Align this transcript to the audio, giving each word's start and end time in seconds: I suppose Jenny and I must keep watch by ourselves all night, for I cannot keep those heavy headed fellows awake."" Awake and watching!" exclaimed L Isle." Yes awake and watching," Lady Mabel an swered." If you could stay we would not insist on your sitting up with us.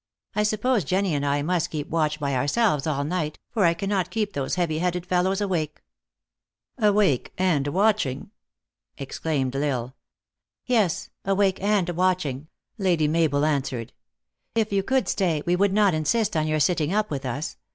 I 0.33 0.41
suppose 0.41 0.83
Jenny 0.83 1.13
and 1.13 1.23
I 1.23 1.43
must 1.43 1.69
keep 1.69 1.87
watch 1.87 2.19
by 2.19 2.33
ourselves 2.33 2.87
all 2.87 3.03
night, 3.03 3.37
for 3.51 3.65
I 3.65 3.75
cannot 3.75 4.09
keep 4.09 4.33
those 4.33 4.55
heavy 4.55 4.79
headed 4.79 5.05
fellows 5.05 5.41
awake."" 5.41 5.79
Awake 6.79 7.31
and 7.37 7.67
watching!" 7.67 8.31
exclaimed 8.97 9.55
L 9.55 9.63
Isle." 9.63 9.95
Yes 10.65 11.11
awake 11.23 11.61
and 11.61 11.87
watching," 11.89 12.47
Lady 12.79 13.07
Mabel 13.07 13.45
an 13.45 13.61
swered." 13.61 13.91
If 14.55 14.73
you 14.73 14.81
could 14.81 15.07
stay 15.07 15.43
we 15.45 15.55
would 15.55 15.71
not 15.71 15.93
insist 15.93 16.35
on 16.35 16.47
your 16.47 16.59
sitting 16.59 16.91
up 16.91 17.11
with 17.11 17.23
us. 17.23 17.57